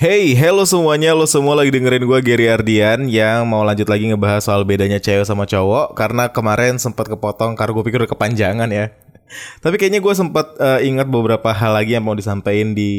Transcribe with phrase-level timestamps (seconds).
[0.00, 4.48] Hey, hello semuanya, lo semua lagi dengerin gue Gary Ardian yang mau lanjut lagi ngebahas
[4.48, 8.96] soal bedanya cewek sama cowok karena kemarin sempat kepotong karena gue pikir udah kepanjangan ya.
[9.60, 12.96] Tapi kayaknya gue sempat uh, ingat beberapa hal lagi yang mau disampaikan di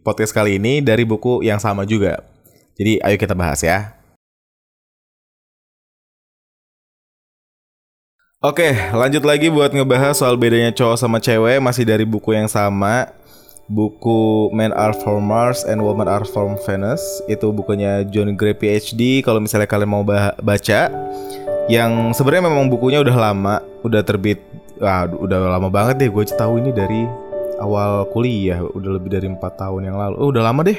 [0.00, 2.24] podcast kali ini dari buku yang sama juga.
[2.80, 3.92] Jadi ayo kita bahas ya.
[8.40, 13.20] Oke, lanjut lagi buat ngebahas soal bedanya cowok sama cewek masih dari buku yang sama
[13.70, 17.02] buku Men Are From Mars and Women Are From Venus.
[17.30, 20.90] Itu bukunya John Gray PhD kalau misalnya kalian mau baca.
[21.70, 24.42] Yang sebenarnya memang bukunya udah lama udah terbit
[24.82, 26.10] ah, udah lama banget deh.
[26.10, 27.06] Gue tahu ini dari
[27.62, 30.14] awal kuliah udah lebih dari empat tahun yang lalu.
[30.18, 30.78] Oh udah lama deh.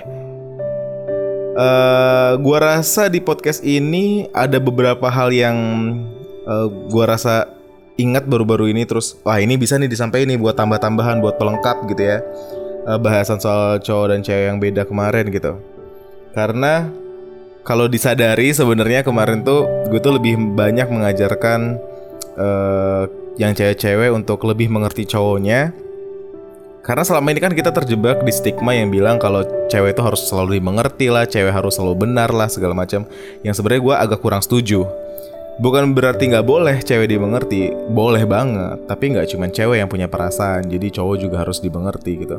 [1.54, 5.58] Uh, gua rasa di podcast ini ada beberapa hal yang
[6.50, 7.46] uh, gua rasa
[7.96, 8.84] ingat baru-baru ini.
[8.90, 12.20] Terus wah ini bisa nih disampaikan nih buat tambah-tambahan buat pelengkap gitu ya
[12.88, 15.60] uh, bahasan soal cowok dan cewek yang beda kemarin gitu.
[16.34, 16.90] Karena
[17.64, 21.80] kalau disadari sebenarnya kemarin tuh gue tuh lebih banyak mengajarkan
[22.36, 23.08] uh,
[23.40, 25.74] yang cewek-cewek untuk lebih mengerti cowoknya.
[26.84, 30.60] Karena selama ini kan kita terjebak di stigma yang bilang kalau cewek itu harus selalu
[30.60, 33.08] dimengerti lah, cewek harus selalu benar lah segala macam.
[33.40, 34.84] Yang sebenarnya gue agak kurang setuju.
[35.64, 38.84] Bukan berarti nggak boleh cewek dimengerti, boleh banget.
[38.84, 42.38] Tapi nggak cuma cewek yang punya perasaan, jadi cowok juga harus dimengerti gitu.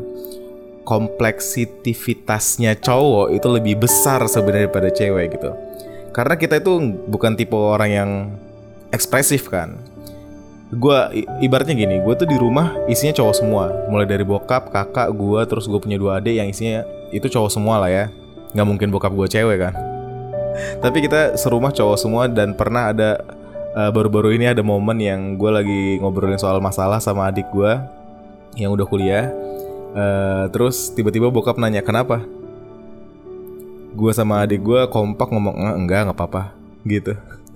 [0.85, 5.51] Kompleksitivitasnya cowok itu lebih besar sebenarnya daripada cewek gitu.
[6.13, 6.73] Karena kita itu
[7.09, 8.11] bukan tipe orang yang
[8.93, 9.81] ekspresif kan.
[10.75, 15.41] Gue ibaratnya gini, gue tuh di rumah isinya cowok semua, mulai dari bokap, kakak, gue,
[15.47, 16.83] terus gue punya dua adik yang isinya
[17.15, 18.05] itu cowok semua lah ya.
[18.53, 19.95] Nggak mungkin bokap gue cewek kan
[20.79, 23.21] tapi kita serumah cowok semua dan pernah ada
[23.75, 27.73] eh, baru-baru ini ada momen yang gue lagi ngobrolin soal masalah sama adik gue
[28.55, 29.35] yang udah kuliah.
[29.95, 32.27] Uh, terus tiba-tiba bokap nanya kenapa?
[33.95, 37.15] Gue sama adik gue kompak ngomong enggak nggak apa-apa gitu.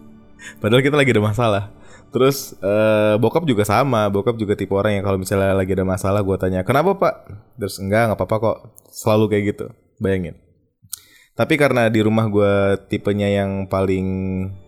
[0.62, 1.64] Padahal kita lagi ada masalah.
[2.08, 6.22] Terus uh, bokap juga sama, bokap juga tipe orang yang kalau misalnya lagi ada masalah
[6.24, 7.14] gue tanya kenapa pak?
[7.58, 9.66] Terus enggak nggak apa-apa kok, selalu kayak gitu.
[9.98, 10.47] Bayangin.
[11.38, 14.06] Tapi karena di rumah gue tipenya yang paling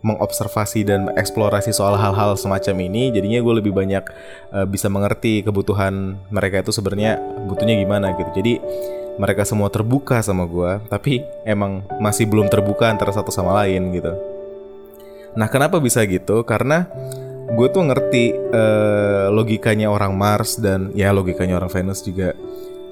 [0.07, 4.07] mengobservasi dan eksplorasi soal hal-hal semacam ini, jadinya gue lebih banyak
[4.55, 8.31] uh, bisa mengerti kebutuhan mereka itu sebenarnya butuhnya gimana gitu.
[8.39, 8.53] Jadi
[9.19, 14.15] mereka semua terbuka sama gue, tapi emang masih belum terbuka antara satu sama lain gitu.
[15.35, 16.47] Nah kenapa bisa gitu?
[16.47, 16.87] Karena
[17.51, 22.31] gue tuh ngerti uh, logikanya orang Mars dan ya logikanya orang Venus juga.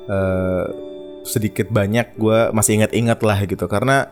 [0.04, 0.89] Uh,
[1.30, 3.70] sedikit banyak gue masih ingat-ingat lah gitu.
[3.70, 4.10] Karena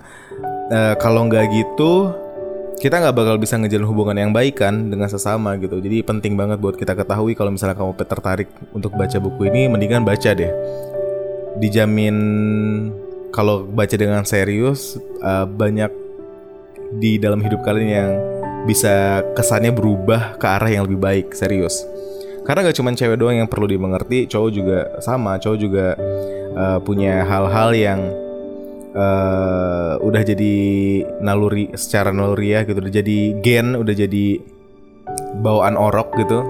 [0.69, 2.13] uh, kalau nggak gitu
[2.77, 5.81] kita nggak bakal bisa ngejalin hubungan yang baik kan dengan sesama gitu.
[5.81, 10.05] Jadi penting banget buat kita ketahui kalau misalnya kamu tertarik untuk baca buku ini mendingan
[10.05, 10.53] baca deh.
[11.57, 12.17] Dijamin
[13.33, 15.89] kalau baca dengan serius uh, banyak
[17.01, 18.11] di dalam hidup kalian yang
[18.69, 21.81] bisa kesannya berubah ke arah yang lebih baik serius.
[22.45, 25.99] Karena gak cuma cewek doang yang perlu dimengerti cowok juga sama cowok juga
[26.57, 28.01] uh, punya hal-hal yang
[28.97, 30.53] uh, udah jadi
[31.21, 32.81] naluri secara naluri ya gitu.
[32.81, 34.41] Udah jadi gen udah jadi
[35.39, 36.41] bawaan orok gitu.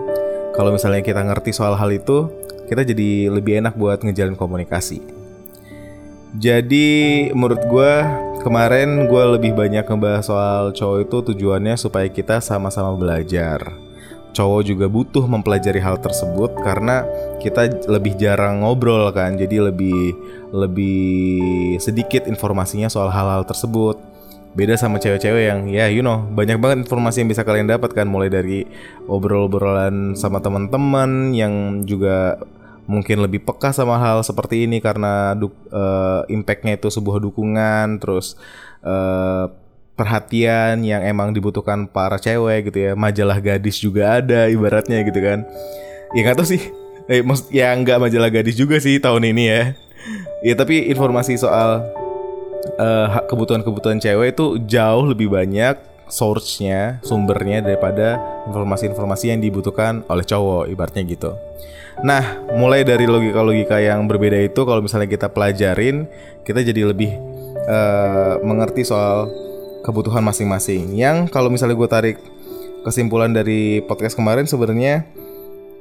[0.55, 2.31] Kalau misalnya kita ngerti soal hal itu
[2.71, 5.03] kita jadi lebih enak buat ngejalin komunikasi.
[6.37, 7.93] Jadi menurut gue
[8.43, 13.86] kemarin gue lebih banyak ngebahas soal cowok itu tujuannya supaya kita sama-sama belajar
[14.35, 17.03] cowok juga butuh mempelajari hal tersebut karena
[17.39, 20.13] kita lebih jarang ngobrol kan jadi lebih
[20.51, 23.99] lebih sedikit informasinya soal hal-hal tersebut.
[24.57, 28.31] Beda sama cewek-cewek yang ya you know banyak banget informasi yang bisa kalian dapatkan mulai
[28.33, 28.65] dari
[29.05, 32.41] obrol-obrolan sama teman-teman yang juga
[32.87, 38.39] mungkin lebih peka sama hal seperti ini karena uh, impactnya itu sebuah dukungan terus
[38.81, 39.51] uh,
[39.97, 42.91] perhatian yang emang dibutuhkan para cewek gitu ya.
[42.93, 45.43] Majalah gadis juga ada ibaratnya gitu kan.
[46.13, 46.61] Ya nggak tahu sih.
[47.09, 49.61] Eh, maksud ya nggak majalah gadis juga sih tahun ini ya.
[50.45, 51.83] Ya tapi informasi soal
[52.77, 55.75] uh, kebutuhan-kebutuhan cewek itu jauh lebih banyak
[56.07, 58.15] source-nya, sumbernya daripada
[58.47, 61.35] informasi-informasi yang dibutuhkan oleh cowok, ibaratnya gitu.
[61.99, 66.07] Nah, mulai dari logika-logika yang berbeda itu, kalau misalnya kita pelajarin,
[66.47, 67.11] kita jadi lebih
[67.67, 69.27] uh, mengerti soal
[69.85, 70.95] kebutuhan masing-masing.
[70.95, 72.17] Yang kalau misalnya gue tarik
[72.87, 75.03] kesimpulan dari podcast kemarin sebenarnya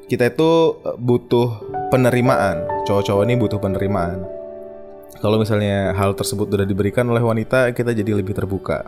[0.07, 2.67] kita itu eh, butuh penerimaan.
[2.87, 4.27] Cowok-cowok ini butuh penerimaan.
[5.17, 8.85] Kalau misalnya hal tersebut sudah diberikan oleh wanita, kita jadi lebih terbuka.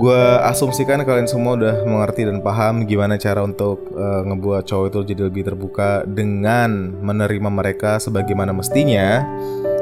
[0.00, 4.98] Gue asumsikan kalian semua udah mengerti dan paham gimana cara untuk uh, ngebuat cowok itu
[5.12, 9.20] jadi lebih terbuka dengan menerima mereka sebagaimana mestinya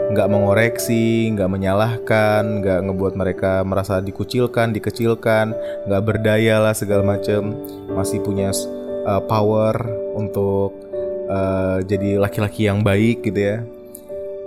[0.08, 5.52] nggak mengoreksi, nggak menyalahkan, nggak ngebuat mereka merasa dikucilkan, dikecilkan,
[5.84, 7.52] nggak berdaya lah segala macem,
[7.93, 8.49] masih punya
[9.05, 9.76] uh, power
[10.16, 10.72] untuk
[11.28, 13.56] uh, jadi laki-laki yang baik gitu ya.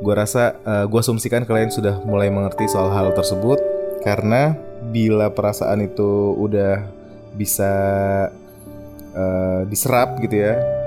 [0.02, 3.62] Gue rasa, uh, gue asumsikan kalian sudah mulai mengerti soal hal tersebut
[4.02, 4.58] karena
[4.90, 6.82] bila perasaan itu udah
[7.38, 7.74] bisa
[9.14, 10.81] uh, diserap gitu ya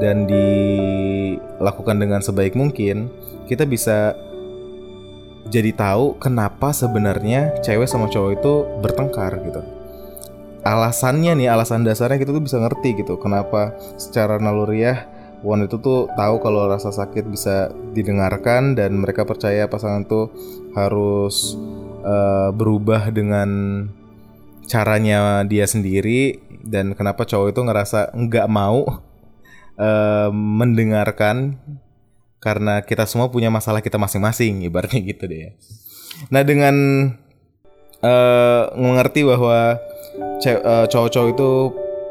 [0.00, 3.08] dan dilakukan dengan sebaik mungkin,
[3.46, 4.14] kita bisa
[5.50, 9.62] jadi tahu kenapa sebenarnya cewek sama cowok itu bertengkar gitu.
[10.60, 13.16] Alasannya nih, alasan dasarnya kita tuh bisa ngerti gitu.
[13.16, 15.08] Kenapa secara naluriah
[15.40, 20.28] wanita tuh tahu kalau rasa sakit bisa didengarkan dan mereka percaya pasangan tuh
[20.76, 21.56] harus
[22.04, 23.48] uh, berubah dengan
[24.68, 29.09] caranya dia sendiri dan kenapa cowok itu ngerasa nggak mau
[29.80, 31.56] uh, mendengarkan
[32.40, 35.56] karena kita semua punya masalah kita masing-masing ibaratnya gitu deh.
[36.28, 36.76] Nah dengan
[38.04, 39.80] uh, mengerti bahwa
[40.20, 41.50] uh, cowok-cowok itu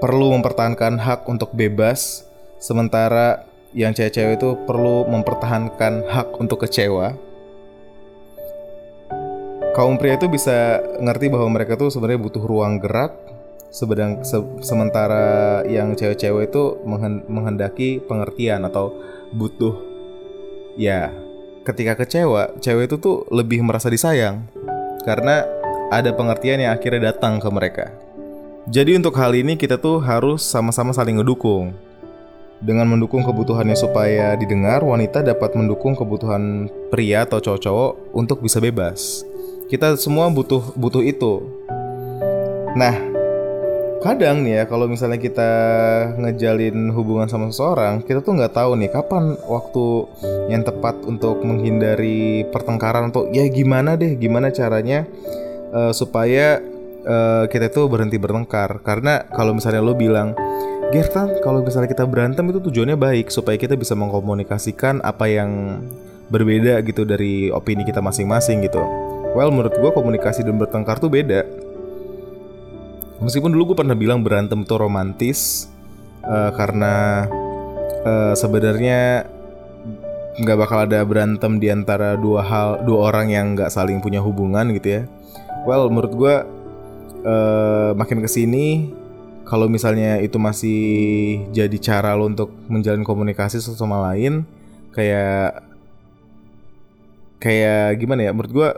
[0.02, 2.26] perlu mempertahankan hak untuk bebas
[2.58, 3.46] sementara
[3.76, 7.14] yang cewek-cewek itu perlu mempertahankan hak untuk kecewa.
[9.78, 13.29] Kaum pria itu bisa ngerti bahwa mereka tuh sebenarnya butuh ruang gerak
[13.70, 16.82] Sebedang se sementara yang cewek-cewek itu
[17.30, 18.98] menghendaki pengertian atau
[19.30, 19.78] butuh
[20.74, 21.14] ya
[21.62, 24.50] ketika kecewa cewek itu tuh lebih merasa disayang
[25.06, 25.46] karena
[25.94, 27.94] ada pengertian yang akhirnya datang ke mereka.
[28.70, 31.74] Jadi untuk hal ini kita tuh harus sama-sama saling ngedukung.
[32.60, 39.24] Dengan mendukung kebutuhannya supaya didengar, wanita dapat mendukung kebutuhan pria atau cowok-cowok untuk bisa bebas.
[39.72, 41.48] Kita semua butuh butuh itu.
[42.78, 43.09] Nah,
[44.00, 45.52] kadang nih ya kalau misalnya kita
[46.16, 49.86] ngejalin hubungan sama seseorang kita tuh nggak tahu nih kapan waktu
[50.48, 55.04] yang tepat untuk menghindari pertengkaran atau ya gimana deh gimana caranya
[55.76, 56.64] uh, supaya
[57.06, 58.82] uh, kita tuh berhenti bertengkar.
[58.84, 60.34] Karena kalau misalnya lo bilang
[60.90, 65.86] Gertan kalau misalnya kita berantem itu tujuannya baik supaya kita bisa mengkomunikasikan apa yang
[66.34, 68.82] berbeda gitu dari opini kita masing-masing gitu.
[69.38, 71.46] Well menurut gue komunikasi dan bertengkar tuh beda
[73.20, 75.68] Meskipun dulu gue pernah bilang berantem itu romantis
[76.24, 77.28] uh, karena
[78.08, 79.28] uh, sebenarnya
[80.40, 84.72] nggak bakal ada berantem di antara dua hal dua orang yang nggak saling punya hubungan
[84.72, 85.02] gitu ya.
[85.68, 86.36] Well, menurut gue
[87.28, 88.96] uh, makin ke sini
[89.44, 90.80] kalau misalnya itu masih
[91.52, 94.46] jadi cara lo untuk menjalin komunikasi satu sama lain
[94.94, 95.66] kayak
[97.42, 98.70] kayak gimana ya menurut gue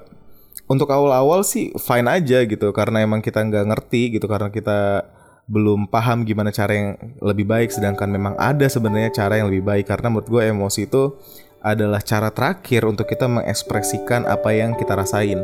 [0.72, 5.04] untuk awal-awal sih fine aja gitu karena emang kita nggak ngerti gitu karena kita
[5.52, 6.90] belum paham gimana cara yang
[7.20, 11.20] lebih baik sedangkan memang ada sebenarnya cara yang lebih baik karena menurut gue emosi itu
[11.60, 15.44] adalah cara terakhir untuk kita mengekspresikan apa yang kita rasain.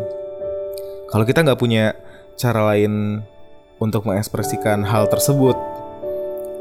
[1.12, 1.94] Kalau kita nggak punya
[2.40, 3.22] cara lain
[3.78, 5.54] untuk mengekspresikan hal tersebut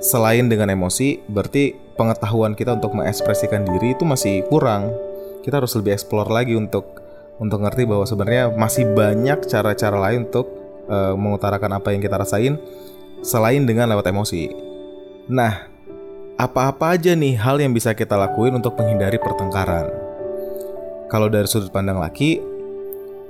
[0.05, 4.93] selain dengan emosi, berarti pengetahuan kita untuk mengekspresikan diri itu masih kurang.
[5.41, 7.06] Kita harus lebih explore lagi untuk
[7.37, 10.49] untuk ngerti bahwa sebenarnya masih banyak cara-cara lain untuk
[10.89, 12.57] uh, mengutarakan apa yang kita rasain
[13.21, 14.49] selain dengan lewat emosi.
[15.29, 15.69] Nah,
[16.37, 19.89] apa-apa aja nih hal yang bisa kita lakuin untuk menghindari pertengkaran?
[21.07, 22.41] Kalau dari sudut pandang laki,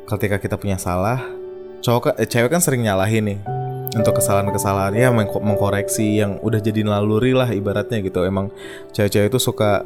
[0.08, 1.20] ketika kita punya salah,
[1.82, 3.40] cowok eh, cewek kan sering nyalahin nih
[3.96, 8.22] untuk kesalahan-kesalahan ya meng mengkoreksi yang udah jadi naluri lah ibaratnya gitu.
[8.22, 8.52] Emang
[8.92, 9.82] cewek-cewek itu suka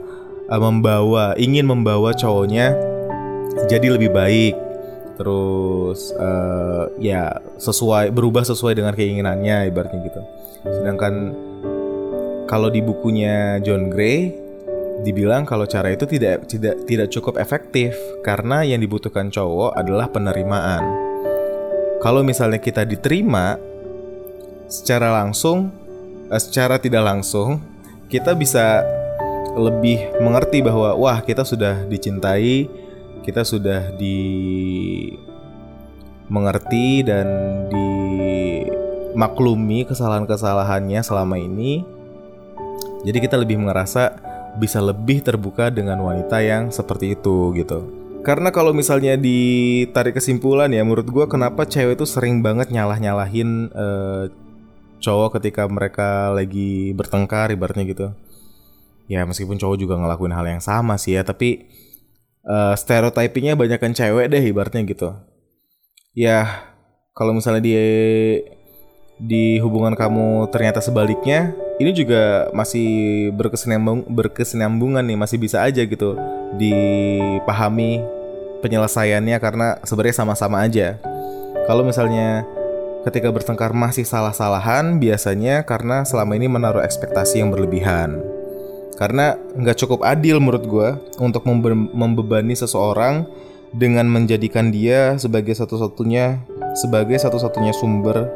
[0.51, 2.75] uh, membawa, ingin membawa cowoknya
[3.69, 4.55] jadi lebih baik.
[5.21, 10.21] Terus uh, ya sesuai berubah sesuai dengan keinginannya ibaratnya gitu.
[10.65, 11.37] Sedangkan
[12.49, 14.33] kalau di bukunya John Gray
[15.05, 20.83] dibilang kalau cara itu tidak tidak tidak cukup efektif karena yang dibutuhkan cowok adalah penerimaan.
[22.01, 23.61] Kalau misalnya kita diterima
[24.73, 25.69] secara langsung
[26.33, 27.61] eh, secara tidak langsung
[28.09, 28.85] kita bisa
[29.55, 32.80] lebih mengerti bahwa wah kita sudah dicintai
[33.21, 34.19] kita sudah di
[36.31, 37.27] mengerti dan
[39.13, 41.83] dimaklumi kesalahan-kesalahannya selama ini.
[43.03, 44.15] Jadi kita lebih merasa
[44.57, 48.01] bisa lebih terbuka dengan wanita yang seperti itu gitu.
[48.21, 54.29] Karena kalau misalnya ditarik kesimpulan ya menurut gue kenapa cewek itu sering banget nyalah-nyalahin uh,
[55.01, 58.13] cowok ketika mereka lagi bertengkar ibaratnya gitu.
[59.09, 61.65] Ya meskipun cowok juga ngelakuin hal yang sama sih ya tapi
[62.47, 65.17] uh, stereotypingnya kan cewek deh ibaratnya gitu
[66.15, 66.71] ya
[67.15, 67.85] kalau misalnya dia
[69.21, 76.17] di hubungan kamu ternyata sebaliknya, ini juga masih berkesinambung berkesinambungan nih, masih bisa aja gitu
[76.57, 78.01] dipahami
[78.65, 80.97] penyelesaiannya karena sebenarnya sama-sama aja.
[81.69, 82.49] Kalau misalnya
[83.05, 88.30] ketika bertengkar masih salah-salahan, biasanya karena selama ini menaruh ekspektasi yang berlebihan.
[89.01, 90.89] Karena nggak cukup adil menurut gue
[91.25, 91.49] untuk
[91.97, 93.25] membebani seseorang
[93.73, 96.45] dengan menjadikan dia sebagai satu-satunya
[96.77, 98.29] sebagai satu-satunya sumber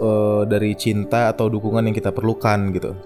[0.00, 2.96] uh, dari cinta atau dukungan yang kita perlukan gitu.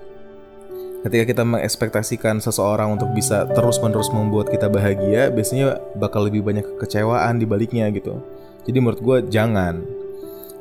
[1.03, 7.39] Ketika kita mengekspektasikan seseorang untuk bisa terus-menerus membuat kita bahagia, biasanya bakal lebih banyak kekecewaan
[7.39, 8.19] di baliknya gitu.
[8.67, 9.87] Jadi menurut gue jangan,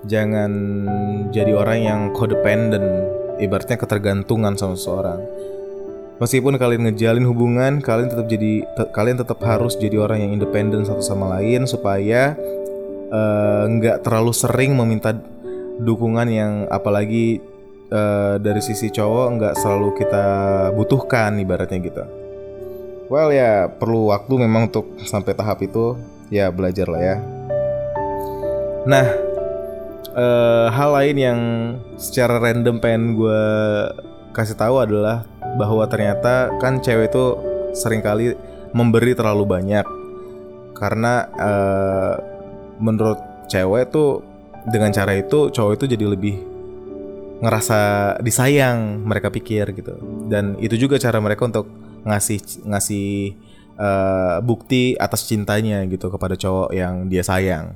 [0.06, 0.52] jangan
[1.34, 2.86] jadi orang yang codependent,
[3.42, 5.35] ibaratnya ketergantungan sama seseorang.
[6.16, 10.88] Meskipun kalian ngejalin hubungan, kalian tetap jadi te kalian tetap harus jadi orang yang independen
[10.88, 12.40] satu sama lain supaya
[13.12, 15.12] eh, nggak uh, terlalu sering meminta
[15.76, 17.44] dukungan yang apalagi
[17.92, 20.26] uh, dari sisi cowok nggak selalu kita
[20.72, 22.04] butuhkan ibaratnya gitu.
[23.12, 26.00] Well ya perlu waktu memang untuk sampai tahap itu
[26.32, 27.18] ya belajar lah ya.
[28.88, 29.08] Nah
[30.16, 31.40] uh, hal lain yang
[32.00, 33.44] secara random pengen gue
[34.32, 37.26] kasih tahu adalah bahwa ternyata kan cewek itu
[37.76, 38.36] sering kali
[38.76, 39.86] memberi terlalu banyak.
[40.76, 42.14] Karena uh,
[42.80, 44.20] menurut cewek tuh
[44.68, 46.36] dengan cara itu cowok itu jadi lebih
[47.40, 47.80] ngerasa
[48.20, 49.96] disayang mereka pikir gitu.
[50.28, 51.68] Dan itu juga cara mereka untuk
[52.04, 53.36] ngasih ngasih
[53.80, 57.76] uh, bukti atas cintanya gitu kepada cowok yang dia sayang.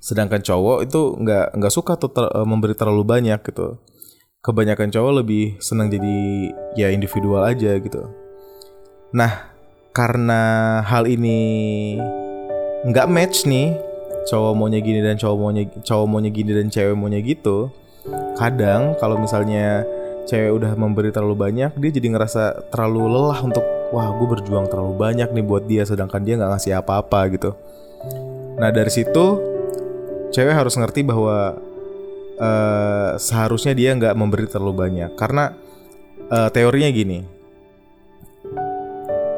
[0.00, 3.80] Sedangkan cowok itu nggak nggak suka tuh ter, uh, memberi terlalu banyak gitu
[4.44, 6.16] kebanyakan cowok lebih senang jadi
[6.76, 8.12] ya individual aja gitu.
[9.16, 9.48] Nah
[9.96, 10.42] karena
[10.84, 11.40] hal ini
[12.84, 13.72] nggak match nih
[14.28, 17.72] cowok maunya gini dan cowok maunya cowok maunya gini dan cewek maunya gitu
[18.36, 19.88] kadang kalau misalnya
[20.28, 23.64] cewek udah memberi terlalu banyak dia jadi ngerasa terlalu lelah untuk
[23.96, 27.56] wah gue berjuang terlalu banyak nih buat dia sedangkan dia nggak ngasih apa-apa gitu.
[28.60, 29.40] Nah dari situ
[30.36, 31.56] cewek harus ngerti bahwa
[32.38, 35.54] uh, seharusnya dia nggak memberi terlalu banyak karena
[36.30, 37.34] uh, teorinya gini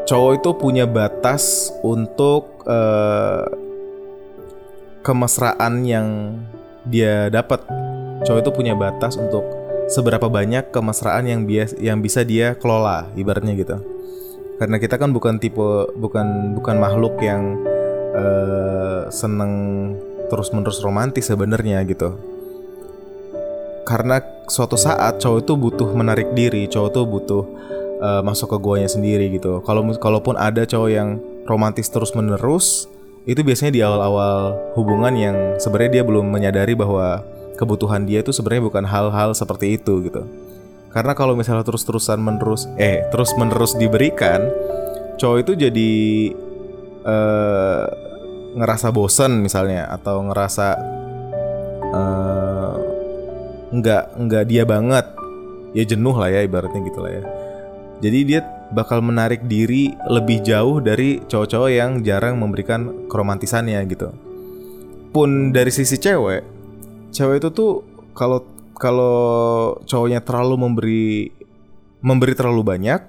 [0.07, 3.45] cowok itu punya batas untuk uh,
[5.03, 6.39] kemesraan yang
[6.87, 7.63] dia dapat.
[8.27, 9.47] Cowok itu punya batas untuk
[9.87, 13.77] seberapa banyak kemesraan yang bias yang bisa dia kelola, ibaratnya gitu.
[14.57, 17.61] Karena kita kan bukan tipe bukan bukan makhluk yang
[18.17, 19.53] uh, seneng
[20.27, 22.19] terus-menerus romantis sebenarnya gitu.
[23.87, 24.19] Karena
[24.51, 27.43] suatu saat cowok itu butuh menarik diri, cowok itu butuh
[28.03, 29.63] uh, masuk ke guanya sendiri gitu.
[29.63, 32.91] Kalau kalaupun ada cowok yang romantis terus-menerus,
[33.31, 37.23] itu biasanya di awal-awal hubungan yang sebenarnya dia belum menyadari bahwa
[37.55, 40.27] kebutuhan dia itu sebenarnya bukan hal-hal seperti itu gitu.
[40.91, 44.51] Karena kalau misalnya terus-terusan menerus eh terus-menerus diberikan,
[45.19, 45.93] cowok itu jadi
[47.07, 47.85] uh,
[48.57, 50.67] ngerasa bosen misalnya atau ngerasa
[51.93, 52.96] uh,
[53.73, 55.07] nggak nggak dia banget
[55.77, 57.23] ya jenuh lah ya ibaratnya gitu lah ya.
[58.01, 58.41] Jadi dia
[58.73, 64.13] bakal menarik diri lebih jauh dari cowok-cowok yang jarang memberikan keromantisannya gitu.
[65.13, 66.43] Pun dari sisi cewek,
[67.13, 67.73] cewek itu tuh
[68.13, 68.45] kalau
[68.77, 71.09] kalau cowoknya terlalu memberi
[72.05, 73.01] memberi terlalu banyak,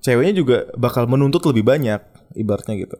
[0.00, 2.00] ceweknya juga bakal menuntut lebih banyak,
[2.36, 2.96] ibaratnya gitu.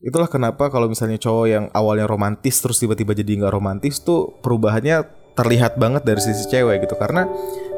[0.00, 5.19] Itulah kenapa kalau misalnya cowok yang awalnya romantis terus tiba-tiba jadi nggak romantis tuh perubahannya
[5.34, 7.26] terlihat banget dari sisi cewek gitu karena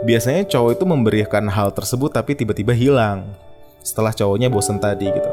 [0.02, 3.28] biasanya cowok itu memberikan hal tersebut tapi tiba-tiba hilang
[3.82, 5.30] setelah cowoknya bosen tadi gitu.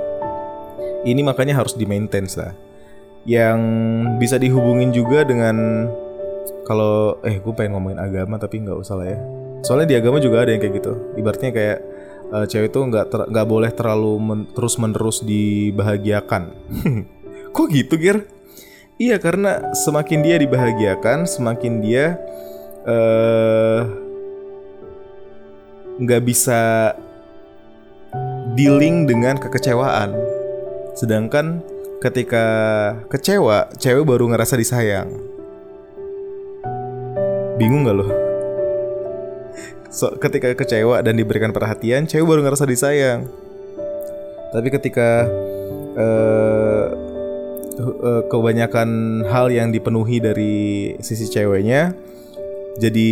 [1.06, 2.52] Ini makanya harus di maintain lah.
[3.24, 3.60] Yang
[4.20, 5.88] bisa dihubungin juga dengan
[6.68, 9.20] kalau eh gue pengen ngomongin agama tapi nggak usah lah ya.
[9.64, 10.94] Soalnya di agama juga ada yang kayak gitu.
[11.16, 11.80] Ibaratnya kayak
[12.34, 16.44] uh, cewek itu nggak nggak boleh terlalu men terus menerus dibahagiakan.
[17.56, 18.39] Kok gitu Gir?
[19.00, 22.20] Iya karena semakin dia dibahagiakan, semakin dia
[22.84, 23.88] uh,
[26.04, 26.92] nggak bisa
[28.60, 30.20] dealing dengan kekecewaan.
[31.00, 31.64] Sedangkan
[32.04, 32.46] ketika
[33.08, 35.16] kecewa, cewek baru ngerasa disayang.
[37.56, 38.08] Bingung gak lo?
[39.92, 43.28] So, ketika kecewa dan diberikan perhatian, cewek baru ngerasa disayang.
[44.52, 45.28] Tapi ketika
[46.00, 46.79] uh,
[47.80, 51.96] uh, kebanyakan hal yang dipenuhi dari sisi ceweknya,
[52.78, 53.12] jadi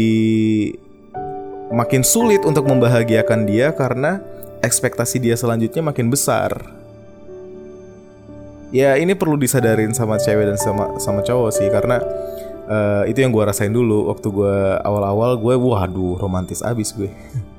[1.71, 4.19] makin sulit untuk membahagiakan dia karena
[4.63, 6.51] ekspektasi dia selanjutnya makin besar.
[8.75, 12.03] Ya ini perlu disadarin sama cewek dan sama sama cowok sih karena
[12.67, 17.07] uh, itu yang gue rasain dulu waktu gue awal-awal gue waduh romantis abis gue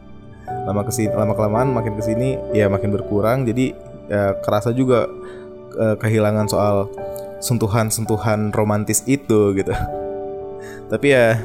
[0.68, 3.72] lama ke sini lama kelamaan makin ke sini ya makin berkurang jadi
[4.08, 5.08] ya, kerasa juga
[5.76, 6.88] uh, kehilangan soal
[7.38, 9.74] sentuhan-sentuhan romantis itu gitu.
[10.92, 11.36] Tapi ya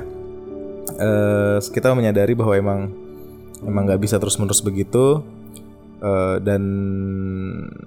[0.99, 2.79] uh, kita menyadari bahwa emang
[3.63, 5.23] emang nggak bisa terus-menerus begitu
[6.03, 6.61] uh, dan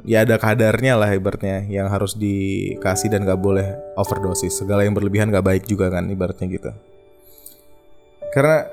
[0.08, 4.56] ya ada kadarnya lah ibaratnya yang harus dikasih dan gak boleh overdosis.
[4.56, 6.70] Segala yang berlebihan gak baik juga kan ibaratnya gitu.
[8.32, 8.64] Karena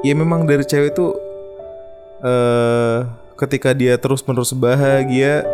[0.00, 1.12] ya memang dari cewek itu
[2.24, 3.04] uh,
[3.36, 5.44] ketika dia terus menerus bahagia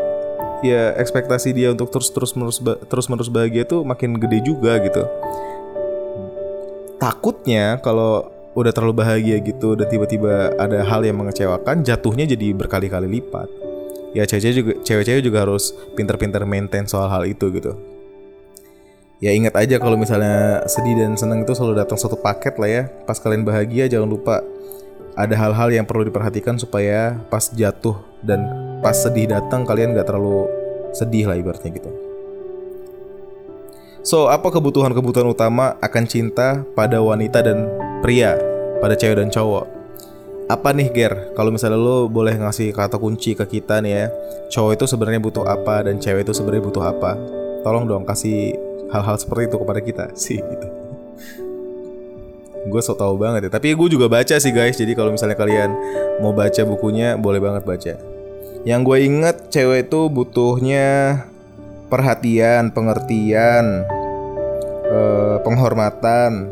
[0.64, 5.02] ya ekspektasi dia untuk terus terus menerus terus menerus bahagia itu makin gede juga gitu.
[6.96, 13.04] Takutnya kalau udah terlalu bahagia gitu dan tiba-tiba ada hal yang mengecewakan jatuhnya jadi berkali-kali
[13.20, 13.48] lipat.
[14.16, 17.76] Ya cewek-cewek juga cewek-cewek juga harus pinter-pinter maintain soal hal itu gitu.
[19.20, 22.82] Ya ingat aja kalau misalnya sedih dan senang itu selalu datang satu paket lah ya.
[23.04, 24.40] Pas kalian bahagia jangan lupa
[25.16, 30.46] ada hal-hal yang perlu diperhatikan supaya pas jatuh dan pas sedih datang kalian gak terlalu
[30.94, 31.90] sedih lah ibaratnya gitu
[34.06, 37.66] So, apa kebutuhan-kebutuhan utama akan cinta pada wanita dan
[38.06, 38.38] pria,
[38.78, 39.66] pada cewek dan cowok?
[40.46, 41.34] Apa nih Ger?
[41.34, 44.06] Kalau misalnya lo boleh ngasih kata kunci ke kita nih ya,
[44.54, 47.18] cowok itu sebenarnya butuh apa dan cewek itu sebenarnya butuh apa?
[47.66, 48.54] Tolong dong kasih
[48.94, 50.68] hal-hal seperti itu kepada kita sih gitu.
[52.70, 54.78] Gue so tau banget ya, tapi gue juga baca sih guys.
[54.78, 55.74] Jadi kalau misalnya kalian
[56.22, 58.15] mau baca bukunya, boleh banget baca.
[58.66, 61.22] Yang gue inget cewek itu butuhnya
[61.86, 63.86] perhatian, pengertian,
[64.90, 66.50] eh, penghormatan,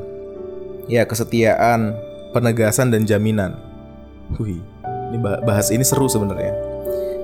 [0.86, 1.98] ya kesetiaan,
[2.30, 3.58] penegasan dan jaminan.
[4.38, 4.62] Wih,
[5.10, 6.54] ini bahas ini seru sebenarnya.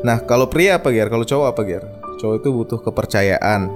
[0.03, 1.07] Nah, kalau pria apa Ger?
[1.07, 1.87] Kalau cowok apa Ger?
[2.19, 3.71] Cowok itu butuh kepercayaan,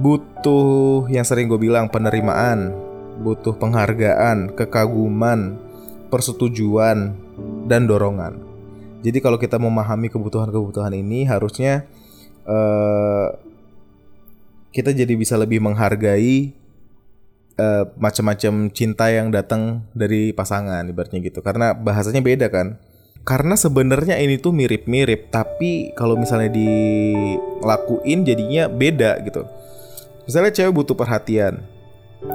[0.00, 2.72] butuh yang sering gue bilang penerimaan,
[3.20, 5.60] butuh penghargaan, kekaguman,
[6.08, 7.12] persetujuan,
[7.68, 8.47] dan dorongan.
[8.98, 11.86] Jadi kalau kita memahami kebutuhan-kebutuhan ini harusnya
[12.48, 13.30] uh,
[14.74, 16.50] kita jadi bisa lebih menghargai
[17.58, 21.40] uh, macam-macam cinta yang datang dari pasangan ibaratnya gitu.
[21.46, 22.82] Karena bahasanya beda kan?
[23.22, 29.46] Karena sebenarnya ini tuh mirip-mirip tapi kalau misalnya dilakuin jadinya beda gitu.
[30.26, 31.77] Misalnya cewek butuh perhatian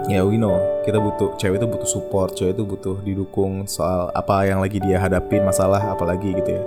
[0.07, 0.55] ya we know.
[0.83, 4.99] Kita butuh cewek itu butuh support cewek itu butuh didukung soal apa yang lagi dia
[4.99, 6.63] hadapin masalah apalagi gitu ya.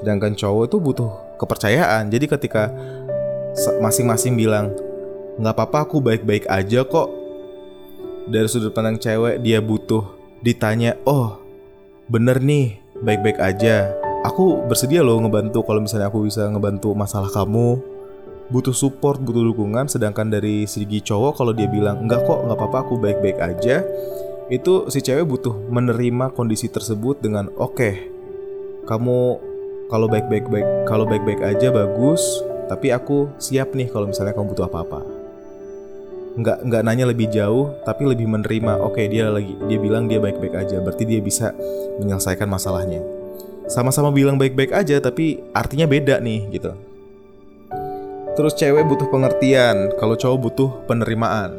[0.00, 1.10] Sedangkan cowok itu butuh
[1.40, 2.08] kepercayaan.
[2.08, 2.72] Jadi ketika
[3.80, 4.72] masing-masing bilang
[5.40, 7.08] nggak apa-apa aku baik-baik aja kok.
[8.22, 10.06] Dari sudut pandang cewek dia butuh
[10.46, 11.42] ditanya oh
[12.06, 13.90] bener nih baik-baik aja.
[14.22, 17.91] Aku bersedia loh ngebantu kalau misalnya aku bisa ngebantu masalah kamu
[18.52, 22.78] butuh support butuh dukungan sedangkan dari segi cowok kalau dia bilang enggak kok nggak apa-apa
[22.84, 23.80] aku baik-baik aja
[24.52, 27.94] itu si cewek butuh menerima kondisi tersebut dengan oke okay,
[28.84, 29.40] kamu
[29.88, 32.20] kalau baik-baik baik kalau baik-baik aja bagus
[32.68, 35.00] tapi aku siap nih kalau misalnya kamu butuh apa-apa.
[36.32, 40.16] Nggak nggak nanya lebih jauh tapi lebih menerima oke okay, dia lagi dia bilang dia
[40.16, 41.52] baik-baik aja berarti dia bisa
[42.00, 43.04] menyelesaikan masalahnya.
[43.68, 46.91] Sama-sama bilang baik-baik aja tapi artinya beda nih gitu
[48.34, 51.56] terus cewek butuh pengertian kalau cowok butuh penerimaan.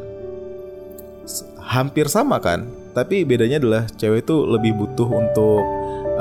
[1.64, 5.62] Hampir sama kan tapi bedanya adalah cewek itu lebih butuh untuk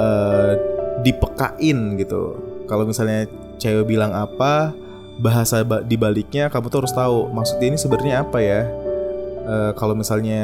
[0.01, 0.57] uh,
[1.05, 2.41] dipekain gitu.
[2.65, 3.29] Kalau misalnya
[3.61, 4.73] cewek bilang apa
[5.21, 8.65] bahasa di baliknya kamu tuh harus tahu maksudnya ini sebenarnya apa ya?
[9.43, 10.43] E, kalau misalnya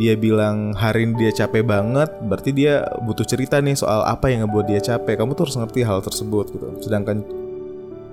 [0.00, 4.48] dia bilang hari ini dia capek banget berarti dia butuh cerita nih soal apa yang
[4.48, 5.20] ngebuat dia capek.
[5.20, 6.68] Kamu tuh harus ngerti hal tersebut gitu.
[6.80, 7.20] Sedangkan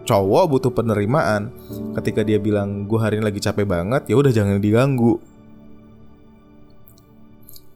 [0.09, 1.53] cowok butuh penerimaan.
[1.93, 5.21] Ketika dia bilang gue hari ini lagi capek banget ya udah jangan diganggu.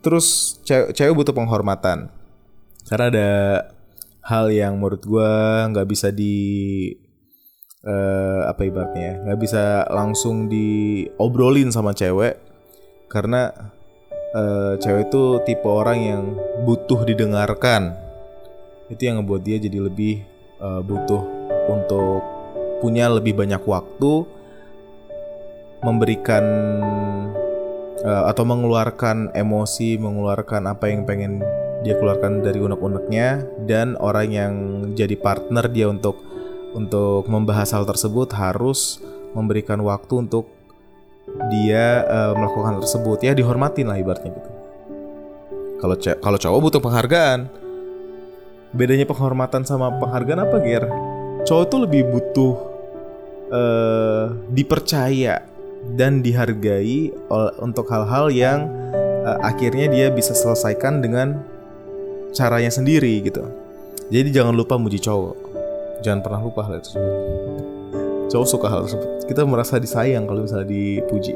[0.02, 2.10] Terus cewek, cewek butuh penghormatan.
[2.90, 3.30] Karena ada
[4.26, 5.32] hal yang menurut gue
[5.70, 6.36] nggak bisa di
[7.86, 12.42] uh, apa ibaratnya ya nggak bisa langsung diobrolin sama cewek.
[13.14, 13.54] Karena
[14.34, 16.24] uh, cewek itu tipe orang yang
[16.66, 17.94] butuh didengarkan.
[18.90, 20.26] Itu yang ngebuat dia jadi lebih
[20.60, 21.33] uh, butuh
[21.70, 22.24] untuk
[22.84, 24.28] punya lebih banyak waktu
[25.84, 26.44] memberikan
[28.04, 31.44] uh, atau mengeluarkan emosi mengeluarkan apa yang pengen
[31.84, 34.54] dia keluarkan dari unek-uneknya dan orang yang
[34.96, 36.24] jadi partner dia untuk
[36.74, 39.04] untuk membahas hal tersebut harus
[39.36, 40.48] memberikan waktu untuk
[41.52, 44.50] dia uh, melakukan hal tersebut ya dihormatin lah ibaratnya gitu.
[45.84, 47.52] Kalau kalau cowok butuh penghargaan.
[48.74, 50.90] Bedanya penghormatan sama penghargaan apa, Ger?
[51.44, 52.54] Cowok tuh lebih butuh
[53.52, 55.44] uh, dipercaya,
[55.92, 57.12] dan dihargai
[57.60, 58.72] untuk hal-hal yang
[59.28, 61.44] uh, akhirnya dia bisa selesaikan dengan
[62.32, 63.44] caranya sendiri gitu.
[64.08, 65.36] Jadi jangan lupa muji cowok.
[66.08, 67.16] Jangan pernah lupa hal tersebut.
[68.32, 69.10] Cowok suka hal tersebut.
[69.28, 71.36] Kita merasa disayang kalau misalnya dipuji.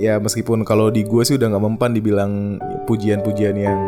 [0.00, 2.56] Ya meskipun kalau di gue sih udah nggak mempan dibilang
[2.88, 3.80] pujian-pujian yang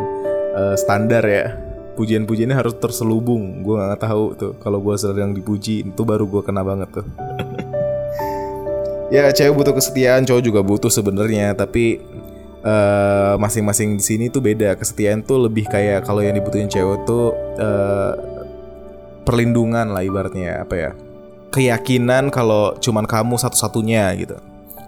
[0.53, 1.57] uh, standar ya.
[1.93, 3.61] Pujian-pujiannya harus terselubung.
[3.61, 7.05] Gue nggak tahu tuh kalau gue sedang dipuji itu baru gue kena banget tuh.
[9.13, 12.01] ya cewek butuh kesetiaan, cowok juga butuh sebenarnya, tapi
[12.65, 14.73] uh, masing-masing di sini tuh beda.
[14.73, 18.13] Kesetiaan tuh lebih kayak kalau yang dibutuhin cewek tuh uh,
[19.21, 20.91] perlindungan lah ibaratnya apa ya?
[21.53, 24.37] Keyakinan kalau cuman kamu satu-satunya gitu.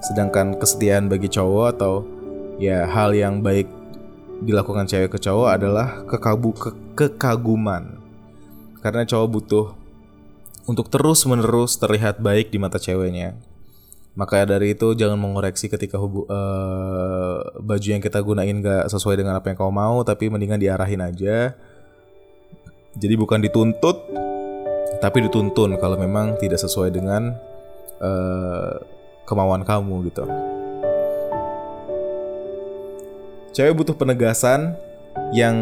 [0.02, 2.02] Sedangkan kesetiaan bagi cowok atau
[2.58, 3.70] ya hal yang baik
[4.44, 8.02] dilakukan cewek ke cowok adalah kekabu ke kekaguman.
[8.84, 9.68] Karena cowok butuh
[10.66, 13.38] untuk terus-menerus terlihat baik di mata ceweknya
[14.16, 19.36] maka dari itu jangan mengoreksi ketika hubu, uh, baju yang kita gunain gak sesuai dengan
[19.36, 21.52] apa yang kau mau, tapi mendingan diarahin aja.
[22.96, 24.08] Jadi bukan dituntut,
[25.04, 27.36] tapi dituntun kalau memang tidak sesuai dengan
[28.00, 28.80] uh,
[29.28, 30.24] kemauan kamu gitu.
[33.56, 34.76] Cewek butuh penegasan
[35.32, 35.56] yang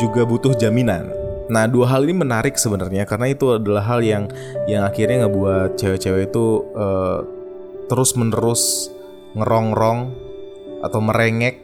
[0.00, 1.12] juga butuh jaminan.
[1.52, 4.24] Nah, dua hal ini menarik sebenarnya karena itu adalah hal yang
[4.64, 7.20] yang akhirnya ngebuat cewek-cewek itu uh,
[7.92, 8.88] terus-menerus
[9.36, 10.16] ngerongrong
[10.80, 11.60] atau merengek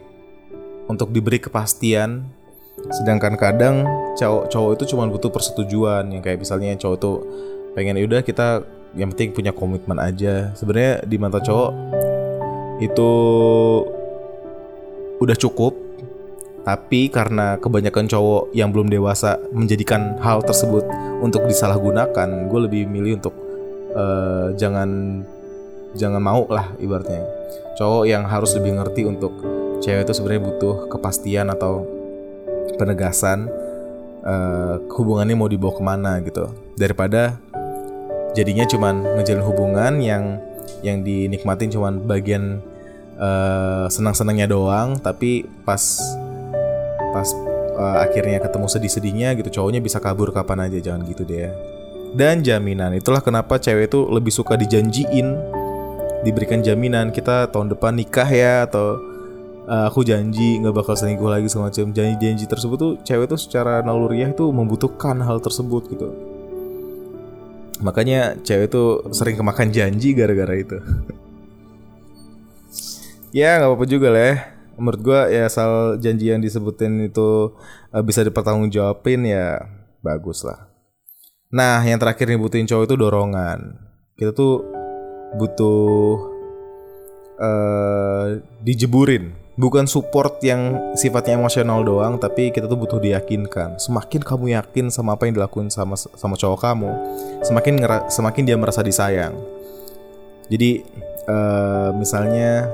[0.92, 2.28] untuk diberi kepastian
[2.92, 3.86] sedangkan kadang
[4.18, 7.16] cowok cowok itu cuma butuh persetujuan yang kayak misalnya cowok tuh
[7.72, 11.70] pengen ya udah kita yang penting punya komitmen aja sebenarnya di mata cowok
[12.82, 13.10] itu
[15.22, 15.72] udah cukup
[16.62, 20.86] tapi karena kebanyakan cowok yang belum dewasa menjadikan hal tersebut
[21.18, 23.34] untuk disalahgunakan gue lebih milih untuk
[23.98, 25.22] uh, jangan
[25.98, 27.26] jangan mau lah ibaratnya.
[27.76, 29.32] Cowok yang harus lebih ngerti untuk
[29.82, 31.82] cewek itu sebenarnya butuh kepastian atau
[32.78, 33.50] penegasan
[34.22, 36.46] uh, hubungannya mau dibawa ke mana gitu.
[36.78, 37.42] Daripada
[38.38, 40.24] jadinya cuman ngejalin hubungan yang
[40.86, 42.62] yang dinikmatin cuman bagian
[43.22, 45.80] uh, senang-senangnya doang tapi pas
[47.14, 47.28] pas
[47.78, 51.54] uh, akhirnya ketemu sedih-sedihnya gitu cowoknya bisa kabur kapan aja jangan gitu deh
[52.18, 55.38] dan jaminan itulah kenapa cewek itu lebih suka dijanjiin
[56.26, 59.00] diberikan jaminan kita tahun depan nikah ya atau
[59.66, 64.30] uh, aku janji nggak bakal selingkuh lagi semacam janji-janji tersebut tuh cewek tuh secara naluriah
[64.30, 66.08] itu membutuhkan hal tersebut gitu.
[67.82, 70.78] Makanya cewek tuh sering kemakan janji gara-gara itu
[73.32, 74.36] ya nggak apa-apa juga lah ya.
[74.72, 77.52] menurut gue ya asal janji yang disebutin itu
[77.92, 79.60] uh, bisa dipertanggungjawabin ya
[80.00, 80.68] bagus lah.
[81.52, 83.76] Nah yang terakhir nih butuhin cowok itu dorongan.
[84.16, 84.64] Kita tuh
[85.36, 86.24] butuh
[87.36, 89.36] uh, dijeburin.
[89.52, 93.76] Bukan support yang sifatnya emosional doang tapi kita tuh butuh diyakinkan.
[93.76, 96.90] Semakin kamu yakin sama apa yang dilakuin sama sama cowok kamu
[97.44, 97.74] semakin
[98.08, 99.36] semakin dia merasa disayang.
[100.48, 100.80] Jadi
[101.28, 102.72] uh, misalnya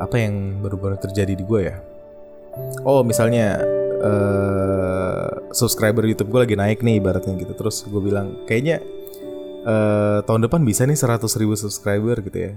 [0.00, 1.76] apa yang baru-baru terjadi di gue ya?
[2.82, 3.60] Oh misalnya
[4.00, 7.52] uh, subscriber YouTube gue lagi naik nih ibaratnya gitu.
[7.52, 8.80] Terus gue bilang kayaknya
[9.68, 12.52] uh, tahun depan bisa nih 100 ribu subscriber gitu ya.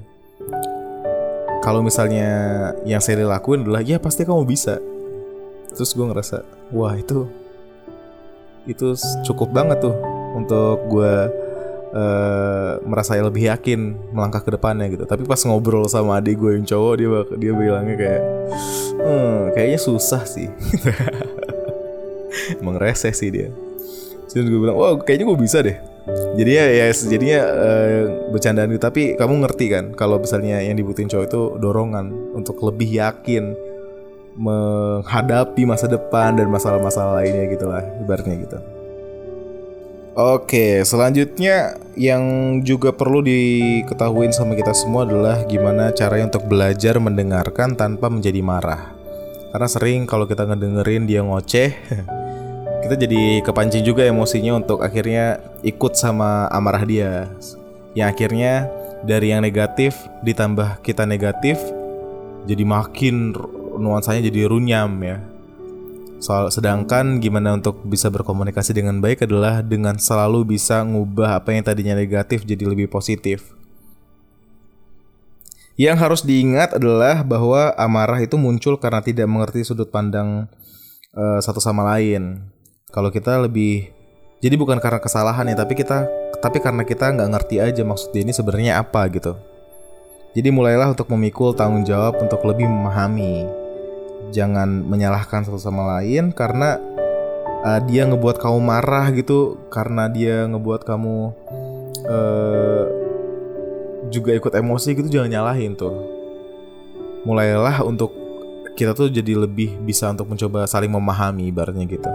[1.64, 2.28] Kalau misalnya
[2.84, 4.80] yang saya lakuin adalah ya pasti kamu bisa.
[5.76, 7.28] Terus gue ngerasa wah itu
[8.64, 8.96] itu
[9.28, 9.96] cukup banget tuh
[10.40, 11.43] untuk gue
[11.94, 15.06] uh, merasa lebih yakin melangkah ke depannya gitu.
[15.06, 18.22] Tapi pas ngobrol sama adik gue yang cowok dia dia bilangnya kayak
[19.00, 20.50] hmm, kayaknya susah sih.
[22.60, 23.54] Emang reseh sih dia.
[24.28, 25.78] Terus gue bilang, wah kayaknya gue bisa deh.
[26.36, 28.02] Jadinya ya jadinya uh,
[28.34, 28.82] bercandaan gitu.
[28.82, 33.54] Tapi kamu ngerti kan kalau misalnya yang dibutuhin cowok itu dorongan untuk lebih yakin
[34.34, 38.73] menghadapi masa depan dan masalah-masalah lainnya gitulah ibaratnya gitu.
[40.14, 42.22] Oke, selanjutnya yang
[42.62, 48.94] juga perlu diketahui sama kita semua adalah gimana caranya untuk belajar mendengarkan tanpa menjadi marah.
[49.50, 51.72] Karena sering kalau kita ngedengerin dia ngoceh,
[52.86, 57.32] kita jadi kepancing juga emosinya untuk akhirnya ikut sama amarah dia
[57.98, 58.70] yang akhirnya
[59.08, 61.58] dari yang negatif ditambah kita negatif
[62.44, 63.32] jadi makin
[63.80, 65.18] nuansanya jadi runyam ya
[66.24, 71.68] soal sedangkan gimana untuk bisa berkomunikasi dengan baik adalah dengan selalu bisa ngubah apa yang
[71.68, 73.52] tadinya negatif jadi lebih positif
[75.76, 80.48] yang harus diingat adalah bahwa amarah itu muncul karena tidak mengerti sudut pandang
[81.12, 82.54] uh, satu sama lain
[82.94, 83.90] kalau kita lebih
[84.44, 86.04] Jadi bukan karena kesalahan ya, tapi kita
[86.44, 89.40] tapi karena kita nggak ngerti aja maksud dia ini sebenarnya apa gitu.
[90.36, 93.63] Jadi mulailah untuk memikul tanggung jawab untuk lebih memahami.
[94.34, 96.82] Jangan menyalahkan satu sama lain karena
[97.62, 101.16] uh, dia ngebuat kamu marah gitu, karena dia ngebuat kamu
[102.10, 102.84] uh,
[104.10, 105.94] juga ikut emosi gitu jangan nyalahin tuh.
[107.30, 108.12] Mulailah untuk
[108.74, 112.10] kita tuh jadi lebih bisa untuk mencoba saling memahami ibaratnya gitu.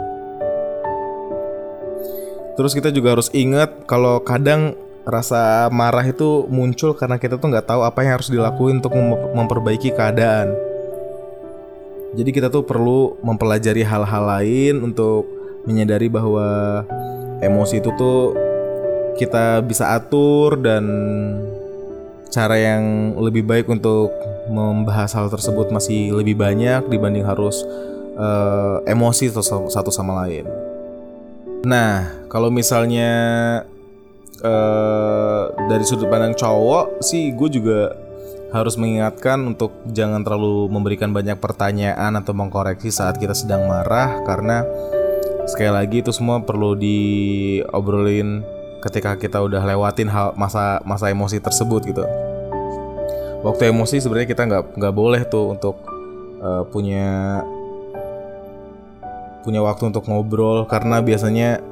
[2.59, 4.75] Terus kita juga harus ingat kalau kadang
[5.07, 8.99] rasa marah itu muncul karena kita tuh nggak tahu apa yang harus dilakuin untuk
[9.39, 10.68] memperbaiki keadaan.
[12.17, 15.29] Jadi kita tuh perlu mempelajari hal-hal lain untuk
[15.69, 16.81] menyadari bahwa
[17.45, 18.33] emosi itu tuh
[19.21, 20.85] kita bisa atur dan
[22.33, 24.15] cara yang lebih baik untuk
[24.49, 27.61] membahas hal tersebut masih lebih banyak dibanding harus
[28.17, 29.29] uh, emosi
[29.69, 30.49] satu sama lain.
[31.67, 33.11] Nah, kalau misalnya
[34.41, 38.08] uh, dari sudut pandang cowok sih, gue juga
[38.49, 44.65] harus mengingatkan untuk jangan terlalu memberikan banyak pertanyaan atau mengkoreksi saat kita sedang marah karena
[45.45, 48.41] sekali lagi itu semua perlu diobrolin
[48.81, 52.05] ketika kita udah lewatin hal masa masa emosi tersebut gitu.
[53.45, 55.77] Waktu emosi sebenarnya kita nggak nggak boleh tuh untuk
[56.41, 57.41] uh, punya
[59.45, 61.63] punya waktu untuk ngobrol karena biasanya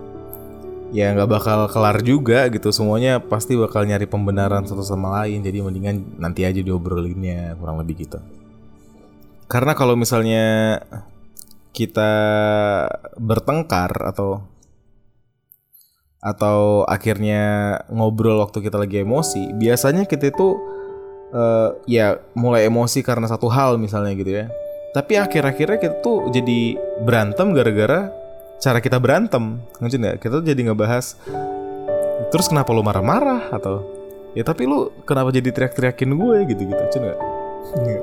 [0.94, 2.70] ya nggak bakal kelar juga gitu.
[2.70, 5.42] Semuanya pasti bakal nyari pembenaran satu sama lain.
[5.42, 8.18] Jadi mendingan nanti aja diobrolinnya kurang lebih gitu.
[9.46, 10.78] Karena kalau misalnya
[11.70, 12.12] kita
[13.20, 14.42] bertengkar atau
[16.18, 20.58] atau akhirnya ngobrol waktu kita lagi emosi biasanya kita itu
[21.30, 24.46] uh, ya mulai emosi karena satu hal misalnya gitu ya.
[24.96, 28.08] Tapi akhir-akhirnya kita tuh jadi berantem gara-gara
[28.62, 29.60] cara kita berantem.
[29.80, 30.16] Ngerti nggak?
[30.20, 31.16] Kita jadi ngebahas
[32.32, 33.86] terus kenapa lu marah-marah atau
[34.34, 37.12] ya tapi lu kenapa jadi teriak-teriakin gue gitu-gitu, cuma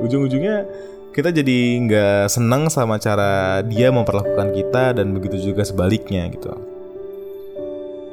[0.05, 0.65] ujung-ujungnya
[1.13, 6.55] kita jadi nggak seneng sama cara dia memperlakukan kita dan begitu juga sebaliknya gitu.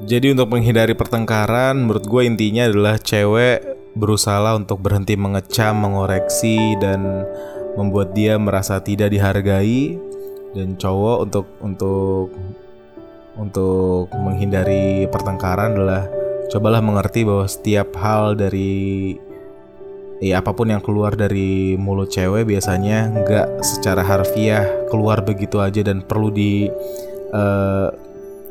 [0.04, 7.24] Jadi untuk menghindari pertengkaran, menurut gue intinya adalah cewek berusaha untuk berhenti mengecam, mengoreksi dan
[7.76, 10.09] membuat dia merasa tidak dihargai
[10.56, 12.26] dan cowok untuk untuk
[13.38, 16.04] untuk menghindari pertengkaran adalah
[16.50, 19.14] cobalah mengerti bahwa setiap hal dari
[20.20, 25.80] ya apa pun yang keluar dari mulut cewek biasanya nggak secara harfiah keluar begitu aja
[25.80, 26.68] dan perlu di
[27.32, 27.88] uh,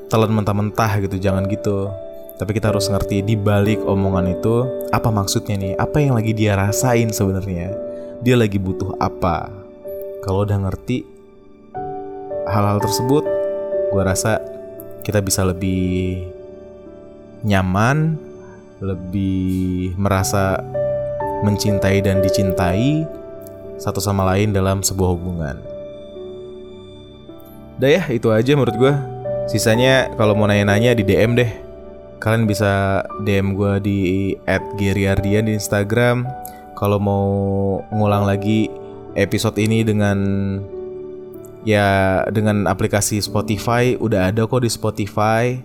[0.10, 1.92] telan mentah-mentah gitu jangan gitu
[2.40, 4.64] tapi kita harus ngerti di balik omongan itu
[4.96, 5.76] apa maksudnya nih?
[5.76, 7.76] Apa yang lagi dia rasain sebenarnya?
[8.24, 9.52] Dia lagi butuh apa?
[10.24, 11.19] Kalau udah ngerti
[12.50, 13.24] hal-hal tersebut,
[13.94, 14.42] gue rasa
[15.06, 16.26] kita bisa lebih
[17.46, 18.20] nyaman,
[18.84, 20.60] lebih merasa
[21.46, 23.08] mencintai dan dicintai
[23.80, 25.56] satu sama lain dalam sebuah hubungan.
[27.80, 28.94] Udah ya, itu aja menurut gue.
[29.48, 31.52] Sisanya kalau mau nanya-nanya di DM deh
[32.20, 34.00] kalian bisa DM gue di
[34.76, 36.28] @geriardian di Instagram.
[36.76, 37.28] Kalau mau
[37.92, 38.68] ngulang lagi
[39.16, 40.20] episode ini dengan
[41.68, 45.60] ya dengan aplikasi Spotify udah ada kok di Spotify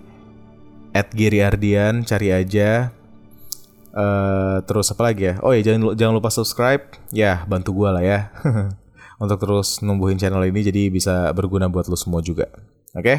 [0.94, 2.90] @geriardian cari aja.
[3.94, 5.34] Uh, terus apa lagi ya?
[5.42, 6.82] Oh ya jangan jangan lupa subscribe.
[7.14, 8.34] Ya bantu gue lah ya
[9.22, 12.50] untuk terus numbuhin channel ini jadi bisa berguna buat lo semua juga.
[12.94, 13.02] Oke?
[13.02, 13.18] Okay?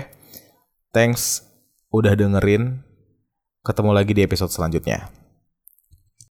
[0.91, 1.43] Thanks
[1.91, 2.83] udah dengerin
[3.65, 5.24] Ketemu lagi di episode selanjutnya.